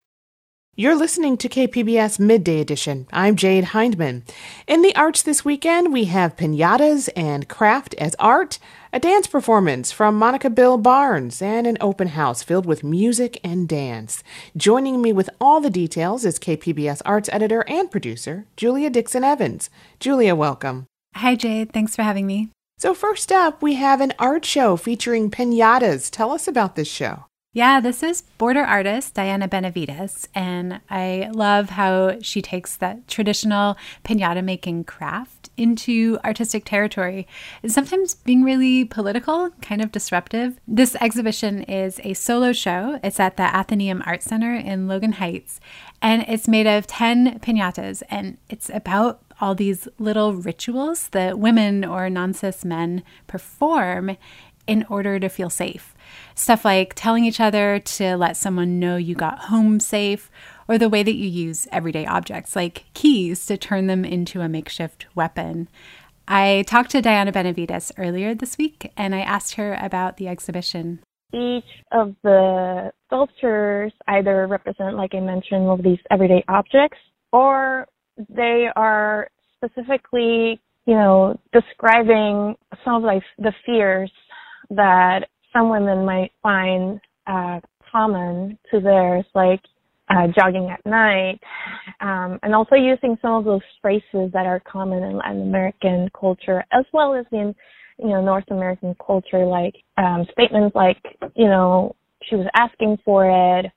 You're 0.76 0.98
listening 0.98 1.38
to 1.38 1.48
KPBS 1.48 2.20
Midday 2.20 2.60
Edition. 2.60 3.08
I'm 3.14 3.38
Jade 3.38 3.66
Hindman. 3.66 4.24
In 4.68 4.82
the 4.82 4.96
arts 4.98 5.22
this 5.22 5.46
weekend, 5.46 5.94
we 5.94 6.06
have 6.06 6.36
pinatas 6.36 7.08
and 7.16 7.48
craft 7.48 7.96
as 7.96 8.16
art, 8.20 8.60
a 8.92 9.00
dance 9.00 9.28
performance 9.28 9.92
from 9.92 10.18
Monica 10.18 10.50
Bill 10.50 10.78
Barnes, 10.78 11.42
and 11.42 11.68
an 11.68 11.78
open 11.80 12.10
house 12.10 12.42
filled 12.42 12.66
with 12.66 12.84
music 12.84 13.40
and 13.44 13.68
dance. 13.68 14.24
Joining 14.58 15.02
me 15.02 15.14
with 15.14 15.30
all 15.40 15.62
the 15.62 15.70
details 15.70 16.26
is 16.26 16.40
KPBS 16.40 17.02
arts 17.06 17.30
editor 17.32 17.64
and 17.68 17.92
producer, 17.92 18.46
Julia 18.58 18.90
Dixon 18.90 19.24
Evans. 19.24 19.70
Julia, 20.00 20.36
welcome. 20.36 20.86
Hi, 21.16 21.36
Jade. 21.36 21.72
Thanks 21.72 21.96
for 21.96 22.04
having 22.04 22.26
me. 22.26 22.50
So, 22.80 22.94
first 22.94 23.32
up, 23.32 23.62
we 23.62 23.76
have 23.76 24.02
an 24.02 24.14
art 24.18 24.46
show 24.46 24.76
featuring 24.76 25.30
pinatas. 25.30 26.10
Tell 26.10 26.32
us 26.32 26.48
about 26.48 26.76
this 26.76 26.88
show. 26.88 27.26
Yeah, 27.52 27.80
this 27.80 28.04
is 28.04 28.22
border 28.38 28.64
artist 28.64 29.16
Diana 29.16 29.48
Benavides, 29.48 30.30
and 30.36 30.82
I 30.90 31.30
love 31.34 31.72
how 31.72 32.20
she 32.22 32.42
takes 32.44 32.76
that 32.78 33.08
traditional 33.08 33.76
pinata 34.04 34.44
making 34.44 34.84
craft 34.84 35.39
into 35.60 36.18
artistic 36.24 36.66
territory 36.66 37.28
sometimes 37.68 38.16
being 38.16 38.44
really 38.44 38.86
political, 38.86 39.50
kind 39.62 39.82
of 39.82 39.92
disruptive. 39.92 40.60
This 40.68 40.96
exhibition 40.96 41.64
is 41.64 42.00
a 42.04 42.14
solo 42.14 42.54
show. 42.54 43.00
It's 43.04 43.20
at 43.20 43.38
the 43.38 43.44
Athenaeum 43.44 44.04
Art 44.06 44.24
Center 44.24 44.56
in 44.56 44.88
Logan 44.88 45.14
Heights, 45.14 45.60
and 46.02 46.26
it's 46.28 46.48
made 46.48 46.68
of 46.68 46.88
10 46.88 47.40
pinatas, 47.40 48.02
and 48.10 48.38
it's 48.50 48.70
about 48.70 49.22
all 49.42 49.56
these 49.56 49.88
little 49.98 50.34
rituals 50.34 51.10
that 51.10 51.40
women 51.40 51.86
or 51.86 52.10
non 52.10 52.34
cis 52.34 52.66
men 52.66 53.04
perform 53.28 54.18
in 54.68 54.86
order 54.90 55.20
to 55.20 55.30
feel 55.30 55.50
safe. 55.50 55.96
Stuff 56.36 56.64
like 56.64 56.94
telling 56.96 57.26
each 57.26 57.40
other 57.40 57.80
to 57.80 58.16
let 58.16 58.38
someone 58.38 58.80
know 58.80 58.98
you 58.98 59.16
got 59.16 59.46
home 59.46 59.80
safe, 59.80 60.30
or 60.70 60.78
the 60.78 60.88
way 60.88 61.02
that 61.02 61.16
you 61.16 61.28
use 61.28 61.68
everyday 61.72 62.06
objects 62.06 62.56
like 62.56 62.86
keys 62.94 63.46
to 63.48 63.58
turn 63.58 63.88
them 63.88 64.06
into 64.06 64.40
a 64.40 64.48
makeshift 64.48 65.08
weapon. 65.16 65.68
I 66.28 66.64
talked 66.68 66.92
to 66.92 67.02
Diana 67.02 67.32
Benavides 67.32 67.92
earlier 67.98 68.36
this 68.36 68.56
week 68.56 68.94
and 68.96 69.16
I 69.16 69.22
asked 69.22 69.56
her 69.56 69.74
about 69.82 70.18
the 70.18 70.28
exhibition. 70.28 71.00
each 71.34 71.66
of 71.92 72.16
the 72.24 72.92
sculptures 73.08 73.92
either 74.08 74.48
represent, 74.48 74.96
like 74.96 75.14
I 75.16 75.20
mentioned, 75.20 75.66
one 75.66 75.80
of 75.80 75.84
these 75.84 76.00
everyday 76.12 76.44
objects, 76.48 76.98
or 77.32 77.88
they 78.30 78.68
are 78.76 79.30
specifically, 79.56 80.60
you 80.86 80.94
know, 80.94 81.40
describing 81.52 82.56
some 82.84 82.96
of 82.96 83.04
like 83.04 83.24
the 83.38 83.54
fears 83.66 84.12
that 84.70 85.28
some 85.54 85.70
women 85.70 86.06
might 86.06 86.32
find 86.44 87.00
uh, 87.28 87.60
common 87.92 88.58
to 88.72 88.80
theirs, 88.80 89.26
like 89.34 89.62
uh, 90.10 90.28
jogging 90.36 90.70
at 90.70 90.86
night, 90.86 91.40
um, 92.02 92.40
and 92.44 92.56
also 92.56 92.76
using 92.76 93.18
some 93.22 93.34
of 93.34 93.46
those 93.46 93.62
phrases 93.82 94.32
that 94.34 94.46
are 94.46 94.62
common 94.62 95.04
in 95.04 95.18
Latin 95.18 95.44
American 95.44 96.10
culture 96.20 96.64
as 96.72 96.86
well 96.94 97.14
as 97.14 97.26
in 97.32 97.54
you 97.98 98.08
know 98.08 98.22
North 98.22 98.46
American 98.50 98.96
culture, 99.06 99.46
like 99.46 99.76
um, 99.98 100.26
statements 100.32 100.76
like 100.76 100.98
you 101.36 101.48
know 101.48 101.96
she 102.24 102.36
was 102.36 102.48
asking 102.56 102.98
for 103.06 103.30
it, 103.60 103.68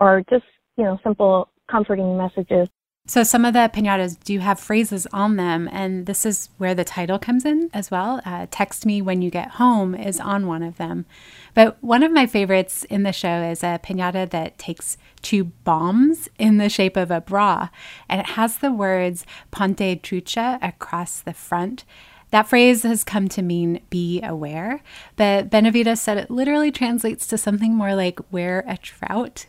or 0.00 0.22
just 0.30 0.44
you 0.76 0.84
know 0.84 0.98
simple 1.04 1.48
comforting 1.70 2.16
messages. 2.16 2.68
So 3.04 3.24
some 3.24 3.44
of 3.44 3.52
the 3.52 3.68
pinatas 3.74 4.16
do 4.22 4.38
have 4.38 4.60
phrases 4.60 5.08
on 5.12 5.34
them, 5.34 5.68
and 5.72 6.06
this 6.06 6.24
is 6.24 6.50
where 6.58 6.72
the 6.72 6.84
title 6.84 7.18
comes 7.18 7.44
in 7.44 7.68
as 7.74 7.90
well. 7.90 8.20
Uh, 8.24 8.46
Text 8.48 8.86
me 8.86 9.02
when 9.02 9.22
you 9.22 9.28
get 9.28 9.52
home 9.52 9.96
is 9.96 10.20
on 10.20 10.46
one 10.46 10.62
of 10.62 10.76
them. 10.76 11.04
But 11.52 11.82
one 11.82 12.04
of 12.04 12.12
my 12.12 12.26
favorites 12.26 12.84
in 12.84 13.02
the 13.02 13.12
show 13.12 13.42
is 13.42 13.64
a 13.64 13.80
pinata 13.82 14.30
that 14.30 14.56
takes 14.56 14.98
two 15.20 15.44
bombs 15.64 16.28
in 16.38 16.58
the 16.58 16.68
shape 16.68 16.96
of 16.96 17.10
a 17.10 17.20
bra, 17.20 17.70
and 18.08 18.20
it 18.20 18.28
has 18.28 18.58
the 18.58 18.70
words 18.70 19.26
Ponte 19.50 19.78
Trucha 19.78 20.60
across 20.62 21.20
the 21.20 21.34
front. 21.34 21.84
That 22.32 22.48
phrase 22.48 22.82
has 22.82 23.04
come 23.04 23.28
to 23.28 23.42
mean 23.42 23.82
be 23.90 24.22
aware, 24.22 24.82
but 25.16 25.50
Benavides 25.50 26.00
said 26.00 26.16
it 26.16 26.30
literally 26.30 26.72
translates 26.72 27.26
to 27.26 27.36
something 27.36 27.74
more 27.74 27.94
like 27.94 28.20
wear 28.32 28.64
a 28.66 28.78
trout. 28.78 29.44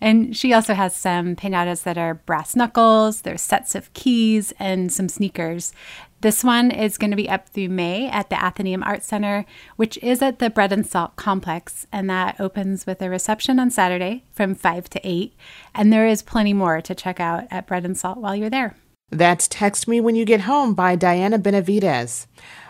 And 0.00 0.36
she 0.36 0.52
also 0.52 0.74
has 0.74 0.94
some 0.94 1.34
pinatas 1.34 1.82
that 1.82 1.98
are 1.98 2.14
brass 2.14 2.54
knuckles, 2.54 3.22
there's 3.22 3.42
sets 3.42 3.74
of 3.74 3.92
keys, 3.92 4.52
and 4.60 4.92
some 4.92 5.08
sneakers. 5.08 5.72
This 6.20 6.44
one 6.44 6.70
is 6.70 6.96
going 6.96 7.10
to 7.10 7.16
be 7.16 7.28
up 7.28 7.48
through 7.48 7.70
May 7.70 8.08
at 8.08 8.30
the 8.30 8.40
Athenaeum 8.40 8.84
Art 8.84 9.02
Center, 9.02 9.44
which 9.74 9.98
is 9.98 10.22
at 10.22 10.38
the 10.38 10.48
Bread 10.48 10.72
and 10.72 10.86
Salt 10.86 11.16
Complex, 11.16 11.88
and 11.90 12.08
that 12.08 12.40
opens 12.40 12.86
with 12.86 13.02
a 13.02 13.10
reception 13.10 13.58
on 13.58 13.72
Saturday 13.72 14.22
from 14.32 14.54
5 14.54 14.88
to 14.90 15.00
8. 15.02 15.34
And 15.74 15.92
there 15.92 16.06
is 16.06 16.22
plenty 16.22 16.52
more 16.52 16.80
to 16.82 16.94
check 16.94 17.18
out 17.18 17.48
at 17.50 17.66
Bread 17.66 17.84
and 17.84 17.98
Salt 17.98 18.18
while 18.18 18.36
you're 18.36 18.48
there. 18.48 18.76
That's 19.10 19.48
Text 19.48 19.88
Me 19.88 20.00
When 20.00 20.16
You 20.16 20.24
Get 20.24 20.42
Home 20.42 20.74
by 20.74 20.94
Diana 20.94 21.38
Benavides. 21.38 22.26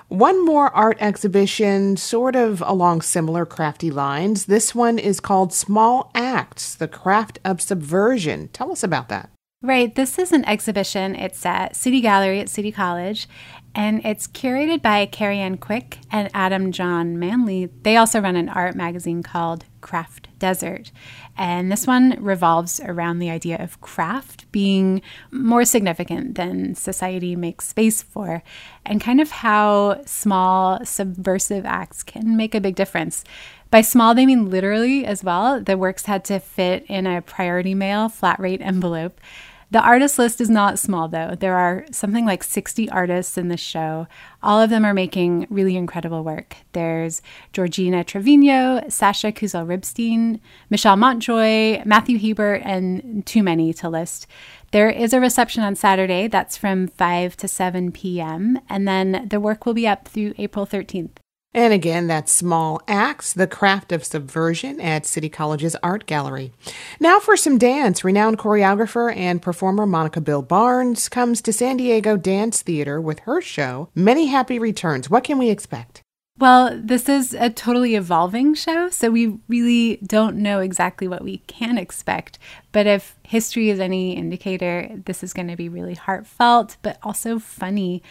One 0.06 0.44
more 0.44 0.74
art 0.74 0.96
exhibition, 1.00 1.96
sort 1.96 2.36
of 2.36 2.62
along 2.64 3.02
similar 3.02 3.44
crafty 3.44 3.90
lines. 3.90 4.46
This 4.46 4.74
one 4.74 4.98
is 4.98 5.20
called 5.20 5.52
Small 5.52 6.10
Acts 6.14 6.76
The 6.76 6.88
Craft 6.88 7.40
of 7.44 7.60
Subversion. 7.60 8.48
Tell 8.52 8.70
us 8.70 8.82
about 8.82 9.08
that. 9.08 9.30
Right. 9.60 9.92
This 9.92 10.16
is 10.18 10.30
an 10.30 10.44
exhibition. 10.44 11.16
It's 11.16 11.44
at 11.44 11.74
City 11.74 12.00
Gallery 12.00 12.38
at 12.38 12.48
City 12.48 12.70
College, 12.70 13.28
and 13.74 14.00
it's 14.06 14.28
curated 14.28 14.80
by 14.80 15.04
Carrie 15.06 15.40
Ann 15.40 15.58
Quick 15.58 15.98
and 16.12 16.30
Adam 16.32 16.70
John 16.70 17.18
Manley. 17.18 17.68
They 17.82 17.96
also 17.96 18.20
run 18.20 18.36
an 18.36 18.48
art 18.48 18.76
magazine 18.76 19.24
called 19.24 19.64
Craft 19.80 20.27
Desert. 20.38 20.90
And 21.36 21.70
this 21.70 21.86
one 21.86 22.16
revolves 22.18 22.80
around 22.80 23.18
the 23.18 23.30
idea 23.30 23.56
of 23.62 23.80
craft 23.80 24.50
being 24.52 25.02
more 25.30 25.64
significant 25.64 26.34
than 26.34 26.74
society 26.74 27.36
makes 27.36 27.68
space 27.68 28.02
for, 28.02 28.42
and 28.84 29.00
kind 29.00 29.20
of 29.20 29.30
how 29.30 30.02
small 30.04 30.84
subversive 30.84 31.64
acts 31.64 32.02
can 32.02 32.36
make 32.36 32.54
a 32.54 32.60
big 32.60 32.74
difference. 32.74 33.24
By 33.70 33.82
small, 33.82 34.14
they 34.14 34.26
mean 34.26 34.48
literally 34.50 35.04
as 35.04 35.22
well. 35.22 35.60
The 35.60 35.76
works 35.76 36.06
had 36.06 36.24
to 36.26 36.38
fit 36.38 36.86
in 36.88 37.06
a 37.06 37.20
priority 37.20 37.74
mail 37.74 38.08
flat 38.08 38.40
rate 38.40 38.62
envelope. 38.62 39.20
The 39.70 39.82
artist 39.82 40.18
list 40.18 40.40
is 40.40 40.48
not 40.48 40.78
small, 40.78 41.08
though. 41.08 41.34
There 41.38 41.54
are 41.54 41.84
something 41.90 42.24
like 42.24 42.42
60 42.42 42.88
artists 42.88 43.36
in 43.36 43.48
the 43.48 43.58
show. 43.58 44.06
All 44.42 44.62
of 44.62 44.70
them 44.70 44.82
are 44.82 44.94
making 44.94 45.46
really 45.50 45.76
incredible 45.76 46.24
work. 46.24 46.56
There's 46.72 47.20
Georgina 47.52 48.02
Trevino, 48.02 48.82
Sasha 48.88 49.30
Koozel 49.30 49.66
Reibstein, 49.66 50.40
Michelle 50.70 50.96
Montjoy, 50.96 51.82
Matthew 51.84 52.18
Hebert, 52.18 52.62
and 52.64 53.26
too 53.26 53.42
many 53.42 53.74
to 53.74 53.90
list. 53.90 54.26
There 54.70 54.88
is 54.88 55.12
a 55.12 55.20
reception 55.20 55.62
on 55.62 55.74
Saturday 55.74 56.28
that's 56.28 56.56
from 56.56 56.88
5 56.88 57.36
to 57.36 57.46
7 57.46 57.92
p.m., 57.92 58.60
and 58.70 58.88
then 58.88 59.28
the 59.28 59.38
work 59.38 59.66
will 59.66 59.74
be 59.74 59.86
up 59.86 60.08
through 60.08 60.32
April 60.38 60.66
13th. 60.66 61.18
And 61.54 61.72
again, 61.72 62.08
that's 62.08 62.30
Small 62.30 62.80
Acts, 62.86 63.32
The 63.32 63.46
Craft 63.46 63.90
of 63.90 64.04
Subversion 64.04 64.80
at 64.80 65.06
City 65.06 65.30
College's 65.30 65.74
Art 65.82 66.04
Gallery. 66.04 66.52
Now 67.00 67.18
for 67.18 67.38
some 67.38 67.56
dance. 67.56 68.04
Renowned 68.04 68.38
choreographer 68.38 69.14
and 69.16 69.40
performer 69.40 69.86
Monica 69.86 70.20
Bill 70.20 70.42
Barnes 70.42 71.08
comes 71.08 71.40
to 71.42 71.52
San 71.52 71.78
Diego 71.78 72.18
Dance 72.18 72.60
Theater 72.60 73.00
with 73.00 73.20
her 73.20 73.40
show, 73.40 73.88
Many 73.94 74.26
Happy 74.26 74.58
Returns. 74.58 75.08
What 75.08 75.24
can 75.24 75.38
we 75.38 75.48
expect? 75.48 76.02
Well, 76.38 76.78
this 76.80 77.08
is 77.08 77.34
a 77.34 77.50
totally 77.50 77.96
evolving 77.96 78.54
show, 78.54 78.90
so 78.90 79.10
we 79.10 79.38
really 79.48 79.96
don't 80.06 80.36
know 80.36 80.60
exactly 80.60 81.08
what 81.08 81.24
we 81.24 81.38
can 81.48 81.76
expect. 81.76 82.38
But 82.70 82.86
if 82.86 83.18
history 83.24 83.70
is 83.70 83.80
any 83.80 84.12
indicator, 84.12 84.88
this 85.04 85.24
is 85.24 85.32
going 85.32 85.48
to 85.48 85.56
be 85.56 85.68
really 85.68 85.94
heartfelt, 85.94 86.76
but 86.82 86.98
also 87.02 87.40
funny. 87.40 88.04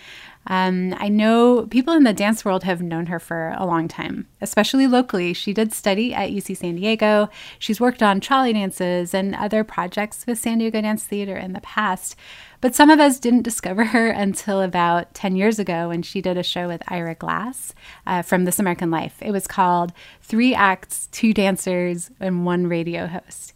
Um, 0.48 0.96
I 0.98 1.10
know 1.10 1.68
people 1.70 1.94
in 1.94 2.04
the 2.04 2.14
dance 2.14 2.46
world 2.46 2.64
have 2.64 2.82
known 2.82 3.08
her 3.08 3.20
for 3.20 3.54
a 3.58 3.66
long 3.66 3.88
time, 3.88 4.28
especially 4.42 4.88
locally. 4.88 5.34
She 5.34 5.54
did 5.54 5.74
study 5.74 6.14
at 6.14 6.32
UC 6.32 6.58
San 6.58 6.76
Diego. 6.76 7.30
She's 7.60 7.82
worked 7.82 8.02
on 8.02 8.20
trolley 8.20 8.54
dances 8.54 9.14
and 9.14 9.36
other 9.36 9.64
projects 9.64 10.26
with 10.26 10.40
San 10.40 10.60
Diego 10.60 10.82
Dance 10.82 11.04
Theater 11.04 11.36
in 11.36 11.54
the 11.54 11.62
past. 11.62 12.16
But 12.60 12.74
some 12.74 12.90
of 12.90 13.00
us 13.00 13.20
didn't 13.20 13.44
discover 13.44 13.86
her 13.86 14.10
until 14.10 14.62
about 14.62 15.14
10 15.14 15.36
years 15.36 15.60
ago 15.60 15.90
when 15.90 16.02
she 16.02 16.22
did 16.22 16.38
a 16.38 16.44
show 16.44 16.68
with 16.68 16.82
Ira 16.88 17.14
Glass 17.14 17.74
uh, 18.08 18.24
from 18.24 18.46
This 18.46 18.58
American 18.58 18.90
Life. 18.90 19.18
It 19.22 19.32
was 19.32 19.48
called 19.48 19.94
Three 20.22 20.56
Acts, 20.56 21.08
Two 21.12 21.34
Dancers, 21.34 22.10
and 22.20 22.46
One 22.46 22.68
Radio 22.68 23.06
Host. 23.06 23.54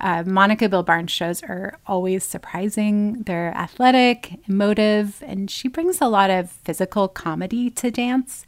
Uh, 0.00 0.22
Monica 0.26 0.68
Bill 0.68 0.82
Barnes 0.82 1.10
shows 1.10 1.42
are 1.42 1.78
always 1.86 2.24
surprising. 2.24 3.22
They're 3.22 3.54
athletic, 3.54 4.40
emotive, 4.48 5.22
and 5.26 5.50
she 5.50 5.68
brings 5.68 6.00
a 6.00 6.08
lot 6.08 6.30
of 6.30 6.50
physical 6.50 7.06
comedy 7.08 7.70
to 7.70 7.90
dance. 7.90 8.46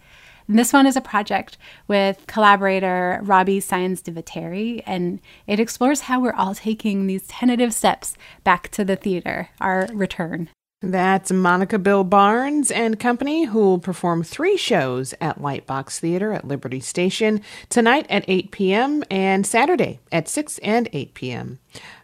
And 0.48 0.58
this 0.58 0.72
one 0.72 0.86
is 0.86 0.96
a 0.96 1.00
project 1.00 1.56
with 1.86 2.26
collaborator 2.26 3.20
Robbie 3.22 3.60
Sáenz 3.60 4.02
de 4.02 4.10
Viteri, 4.10 4.82
and 4.86 5.20
it 5.46 5.60
explores 5.60 6.02
how 6.02 6.20
we're 6.20 6.34
all 6.34 6.54
taking 6.54 7.06
these 7.06 7.26
tentative 7.26 7.72
steps 7.72 8.16
back 8.42 8.68
to 8.70 8.84
the 8.84 8.96
theater, 8.96 9.50
our 9.60 9.88
return. 9.92 10.48
That's 10.84 11.30
Monica 11.30 11.78
Bill 11.78 12.02
Barnes 12.02 12.72
and 12.72 12.98
company 12.98 13.44
who 13.44 13.60
will 13.60 13.78
perform 13.78 14.24
three 14.24 14.56
shows 14.56 15.14
at 15.20 15.38
Lightbox 15.38 16.00
Theater 16.00 16.32
at 16.32 16.44
Liberty 16.44 16.80
Station 16.80 17.40
tonight 17.68 18.04
at 18.10 18.24
8 18.26 18.50
p.m. 18.50 19.04
and 19.08 19.46
Saturday 19.46 20.00
at 20.10 20.28
6 20.28 20.58
and 20.58 20.88
8 20.92 21.14
p.m. 21.14 21.60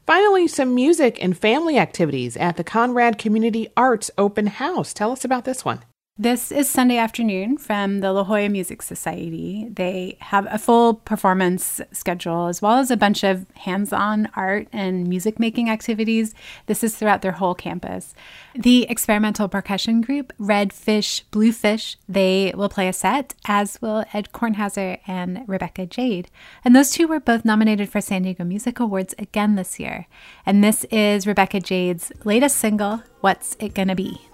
Finally, 0.07 0.47
some 0.47 0.77
music 0.77 1.21
and 1.21 1.37
family 1.37 1.77
activities 1.77 2.37
at 2.37 2.57
the 2.57 2.62
Conrad 2.62 3.19
Community 3.19 3.69
Arts 3.77 4.12
Open 4.17 4.47
House. 4.47 4.95
Tell 4.95 5.11
us 5.11 5.25
about 5.25 5.45
this 5.45 5.64
one. 5.64 5.81
This 6.20 6.50
is 6.50 6.68
Sunday 6.68 6.96
afternoon 6.96 7.59
from 7.59 8.00
the 8.00 8.12
La 8.12 8.24
Jolla 8.24 8.48
Music 8.48 8.83
Society. 8.83 9.68
They 9.72 10.16
have 10.18 10.48
a 10.50 10.59
full 10.59 10.94
performance 10.94 11.81
schedule 11.92 12.48
as 12.48 12.61
well 12.61 12.78
as 12.78 12.90
a 12.90 12.96
bunch 12.96 13.22
of 13.22 13.46
hands 13.54 13.92
on 13.92 14.28
art 14.35 14.66
and 14.72 15.07
music 15.07 15.38
making 15.38 15.70
activities. 15.70 16.35
This 16.66 16.83
is 16.83 16.96
throughout 16.96 17.22
their 17.22 17.38
whole 17.38 17.54
campus. 17.54 18.14
The 18.57 18.90
experimental 18.90 19.46
percussion 19.46 20.00
group, 20.00 20.33
Red 20.40 20.72
Fish, 20.72 21.20
Blue 21.31 21.52
Fish, 21.52 21.96
they 22.09 22.52
will 22.57 22.68
play 22.68 22.88
a 22.88 22.92
set, 22.92 23.35
as 23.44 23.81
will 23.81 24.04
Ed 24.12 24.33
Kornhauser 24.33 24.98
and 25.07 25.44
Rebecca 25.46 25.87
Jade. 25.87 26.33
And 26.64 26.74
those 26.74 26.90
two 26.90 27.07
were 27.07 27.20
both 27.20 27.44
nominated 27.44 27.90
for 27.90 28.00
San 28.00 28.22
Diego 28.22 28.42
Music 28.42 28.81
Awards 28.81 29.14
again 29.20 29.54
this 29.54 29.78
year. 29.78 30.09
And 30.44 30.64
this 30.64 30.83
is 30.90 31.28
Rebecca 31.28 31.61
Jade's 31.61 32.11
latest 32.24 32.57
single, 32.57 33.04
What's 33.20 33.57
It 33.61 33.72
Gonna 33.72 33.94
Be? 33.94 34.28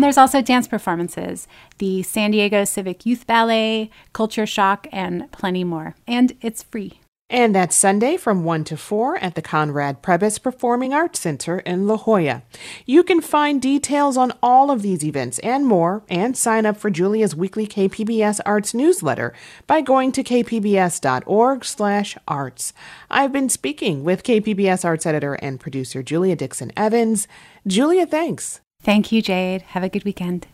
And 0.00 0.04
there's 0.06 0.16
also 0.16 0.40
dance 0.40 0.66
performances, 0.66 1.46
the 1.76 2.02
San 2.02 2.30
Diego 2.30 2.64
Civic 2.64 3.04
Youth 3.04 3.26
Ballet, 3.26 3.90
Culture 4.14 4.46
Shock, 4.46 4.86
and 4.90 5.30
plenty 5.30 5.62
more. 5.62 5.94
And 6.06 6.32
it's 6.40 6.62
free. 6.62 7.00
And 7.28 7.54
that's 7.54 7.76
Sunday 7.76 8.16
from 8.16 8.42
1 8.42 8.64
to 8.64 8.78
4 8.78 9.18
at 9.18 9.34
the 9.34 9.42
Conrad 9.42 10.02
Prebys 10.02 10.42
Performing 10.42 10.94
Arts 10.94 11.20
Center 11.20 11.58
in 11.58 11.86
La 11.86 11.98
Jolla. 11.98 12.44
You 12.86 13.02
can 13.02 13.20
find 13.20 13.60
details 13.60 14.16
on 14.16 14.32
all 14.42 14.70
of 14.70 14.80
these 14.80 15.04
events 15.04 15.38
and 15.40 15.66
more 15.66 16.02
and 16.08 16.34
sign 16.34 16.64
up 16.64 16.78
for 16.78 16.88
Julia's 16.88 17.36
weekly 17.36 17.66
KPBS 17.66 18.40
Arts 18.46 18.72
newsletter 18.72 19.34
by 19.66 19.82
going 19.82 20.12
to 20.12 20.24
kpbs.org 20.24 21.62
slash 21.62 22.16
arts. 22.26 22.72
I've 23.10 23.32
been 23.32 23.50
speaking 23.50 24.02
with 24.02 24.22
KPBS 24.22 24.82
Arts 24.82 25.04
editor 25.04 25.34
and 25.34 25.60
producer 25.60 26.02
Julia 26.02 26.36
Dixon 26.36 26.72
Evans. 26.74 27.28
Julia, 27.66 28.06
thanks. 28.06 28.62
Thank 28.82 29.12
you, 29.12 29.22
Jade. 29.22 29.62
Have 29.62 29.82
a 29.82 29.88
good 29.88 30.04
weekend. 30.04 30.46